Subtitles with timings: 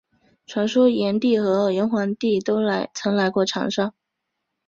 [0.47, 2.57] 传说炎帝和黄帝都
[2.95, 3.93] 曾来过长沙。